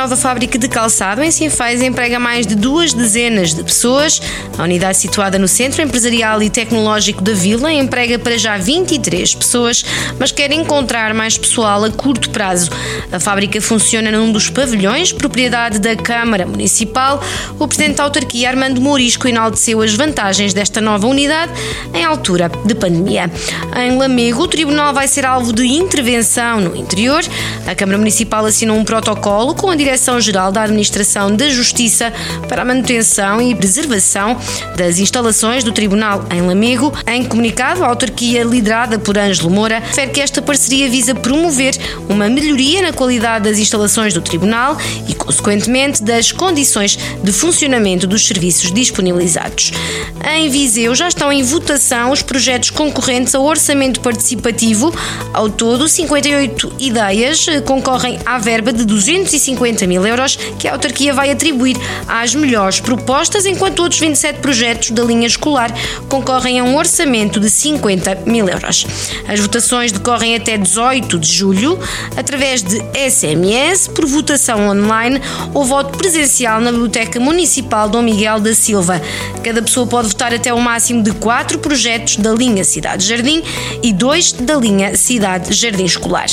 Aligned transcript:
Nova 0.00 0.16
fábrica 0.16 0.56
de 0.56 0.66
calçado 0.66 1.22
em 1.22 1.30
Sinfãs 1.30 1.82
emprega 1.82 2.18
mais 2.18 2.46
de 2.46 2.54
duas 2.54 2.94
dezenas 2.94 3.52
de 3.52 3.62
pessoas. 3.62 4.18
A 4.56 4.62
unidade 4.62 4.96
situada 4.96 5.38
no 5.38 5.46
Centro 5.46 5.82
Empresarial 5.82 6.42
e 6.42 6.48
Tecnológico 6.48 7.22
da 7.22 7.34
Vila 7.34 7.70
emprega 7.70 8.18
para 8.18 8.38
já 8.38 8.56
23 8.56 9.34
pessoas, 9.34 9.84
mas 10.18 10.32
quer 10.32 10.52
encontrar 10.52 11.12
mais 11.12 11.36
pessoal 11.36 11.84
a 11.84 11.90
curto 11.90 12.30
prazo. 12.30 12.70
A 13.12 13.20
fábrica 13.20 13.60
funciona 13.60 14.10
num 14.10 14.32
dos 14.32 14.48
pavilhões, 14.48 15.12
propriedade 15.12 15.78
da 15.78 15.94
Câmara 15.94 16.46
Municipal. 16.46 17.22
O 17.58 17.68
Presidente 17.68 17.96
da 17.96 18.04
Autarquia, 18.04 18.48
Armando 18.48 18.80
Mourisco, 18.80 19.28
enalteceu 19.28 19.82
as 19.82 19.92
vantagens 19.92 20.54
desta 20.54 20.80
nova 20.80 21.06
unidade 21.06 21.52
em 21.92 22.02
altura 22.02 22.50
de 22.64 22.74
pandemia. 22.74 23.30
Em 23.76 23.98
Lamego, 23.98 24.44
o 24.44 24.48
Tribunal 24.48 24.94
vai 24.94 25.06
ser 25.06 25.26
alvo 25.26 25.52
de 25.52 25.66
intervenção 25.66 26.58
no 26.58 26.74
interior. 26.74 27.22
A 27.66 27.74
Câmara 27.74 27.98
Municipal 27.98 28.46
assinou 28.46 28.78
um 28.78 28.84
protocolo 28.84 29.54
com 29.54 29.68
a 29.68 29.76
Direção-Geral 29.90 30.52
da 30.52 30.62
Administração 30.62 31.34
da 31.34 31.48
Justiça 31.48 32.12
para 32.48 32.62
a 32.62 32.64
manutenção 32.64 33.42
e 33.42 33.56
preservação 33.56 34.38
das 34.76 34.98
instalações 34.98 35.64
do 35.64 35.72
Tribunal 35.72 36.24
em 36.30 36.42
Lamego. 36.42 36.92
Em 37.08 37.24
comunicado, 37.24 37.82
a 37.82 37.88
autarquia 37.88 38.44
liderada 38.44 39.00
por 39.00 39.18
Ângelo 39.18 39.50
Moura 39.50 39.80
refere 39.80 40.12
que 40.12 40.20
esta 40.20 40.40
parceria 40.40 40.88
visa 40.88 41.12
promover 41.12 41.76
uma 42.08 42.28
melhoria 42.28 42.82
na 42.82 42.92
qualidade 42.92 43.48
das 43.48 43.58
instalações 43.58 44.14
do 44.14 44.20
Tribunal 44.20 44.76
e, 45.08 45.14
consequentemente, 45.14 46.04
das 46.04 46.30
condições 46.30 46.96
de 46.96 47.32
funcionamento 47.32 48.06
dos 48.06 48.24
serviços 48.24 48.70
disponibilizados. 48.72 49.72
Em 50.36 50.48
Viseu 50.50 50.94
já 50.94 51.08
estão 51.08 51.32
em 51.32 51.42
votação 51.42 52.12
os 52.12 52.22
projetos 52.22 52.70
concorrentes 52.70 53.34
ao 53.34 53.44
orçamento 53.44 54.00
participativo. 54.00 54.94
Ao 55.34 55.50
todo, 55.50 55.88
58 55.88 56.74
ideias 56.78 57.46
concorrem 57.66 58.20
à 58.24 58.38
verba 58.38 58.72
de 58.72 58.84
250 58.84 59.79
50 59.80 59.86
mil 59.86 60.06
euros 60.06 60.36
que 60.58 60.68
a 60.68 60.72
autarquia 60.72 61.14
vai 61.14 61.30
atribuir 61.30 61.76
às 62.06 62.34
melhores 62.34 62.80
propostas, 62.80 63.46
enquanto 63.46 63.80
outros 63.80 64.00
27 64.00 64.40
projetos 64.40 64.90
da 64.90 65.02
linha 65.02 65.26
escolar 65.26 65.72
concorrem 66.08 66.60
a 66.60 66.64
um 66.64 66.76
orçamento 66.76 67.40
de 67.40 67.48
50 67.48 68.22
mil 68.26 68.48
euros. 68.48 68.86
As 69.28 69.40
votações 69.40 69.92
decorrem 69.92 70.36
até 70.36 70.56
18 70.56 71.18
de 71.18 71.32
julho, 71.32 71.78
através 72.16 72.62
de 72.62 72.80
SMS, 72.94 73.88
por 73.88 74.06
votação 74.06 74.68
online 74.68 75.20
ou 75.54 75.64
voto 75.64 75.96
presencial 75.96 76.60
na 76.60 76.70
Biblioteca 76.70 77.18
Municipal 77.20 77.88
Dom 77.88 78.02
Miguel 78.02 78.40
da 78.40 78.54
Silva. 78.54 79.00
Cada 79.42 79.62
pessoa 79.62 79.86
pode 79.86 80.08
votar 80.08 80.34
até 80.34 80.52
o 80.52 80.60
máximo 80.60 81.02
de 81.02 81.12
quatro 81.12 81.58
projetos 81.58 82.16
da 82.16 82.32
linha 82.32 82.64
Cidade 82.64 83.06
Jardim 83.06 83.42
e 83.82 83.92
dois 83.92 84.32
da 84.32 84.56
linha 84.56 84.96
Cidade 84.96 85.52
Jardim 85.52 85.84
Escolar. 85.84 86.26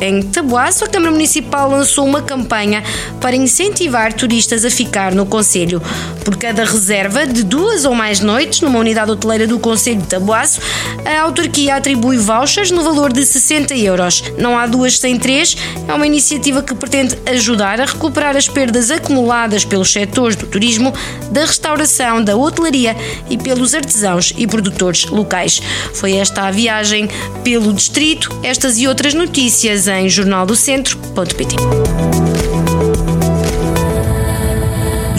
Em 0.00 0.22
Tabuaço, 0.22 0.84
a 0.84 0.88
Câmara 0.88 1.12
Municipal 1.12 1.70
lançou 1.70 2.04
uma 2.04 2.22
campanha 2.22 2.79
para 3.20 3.36
incentivar 3.36 4.12
turistas 4.12 4.64
a 4.64 4.70
ficar 4.70 5.14
no 5.14 5.26
Conselho. 5.26 5.82
Por 6.24 6.36
cada 6.36 6.64
reserva 6.64 7.26
de 7.26 7.42
duas 7.42 7.84
ou 7.84 7.94
mais 7.94 8.20
noites 8.20 8.60
numa 8.60 8.78
unidade 8.78 9.10
hoteleira 9.10 9.46
do 9.46 9.58
Conselho 9.58 10.00
de 10.00 10.06
Tabuaço, 10.06 10.60
a 11.04 11.22
autarquia 11.22 11.76
atribui 11.76 12.16
vouchers 12.16 12.70
no 12.70 12.82
valor 12.82 13.12
de 13.12 13.24
60 13.24 13.74
euros. 13.76 14.22
Não 14.38 14.58
há 14.58 14.66
duas 14.66 14.98
sem 14.98 15.18
três, 15.18 15.56
é 15.88 15.92
uma 15.92 16.06
iniciativa 16.06 16.62
que 16.62 16.74
pretende 16.74 17.16
ajudar 17.26 17.80
a 17.80 17.84
recuperar 17.84 18.36
as 18.36 18.48
perdas 18.48 18.90
acumuladas 18.90 19.64
pelos 19.64 19.92
setores 19.92 20.36
do 20.36 20.46
turismo, 20.46 20.92
da 21.30 21.44
restauração, 21.44 22.22
da 22.22 22.36
hotelaria 22.36 22.96
e 23.28 23.36
pelos 23.36 23.74
artesãos 23.74 24.32
e 24.36 24.46
produtores 24.46 25.06
locais. 25.06 25.60
Foi 25.94 26.14
esta 26.14 26.42
a 26.42 26.50
viagem 26.50 27.08
pelo 27.42 27.72
distrito, 27.72 28.30
estas 28.42 28.78
e 28.78 28.86
outras 28.86 29.14
notícias 29.14 29.88
em 29.88 30.08
jornaldocentro.pt. 30.08 32.49